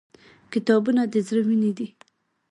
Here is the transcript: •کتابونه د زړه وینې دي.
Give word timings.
•کتابونه 0.53 1.01
د 1.13 1.15
زړه 1.27 1.41
وینې 1.47 1.71
دي. 1.77 1.87